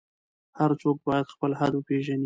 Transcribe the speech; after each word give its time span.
هر 0.59 0.71
څوک 0.81 0.97
باید 1.07 1.25
خپل 1.33 1.51
حد 1.59 1.73
وپیژني. 1.75 2.19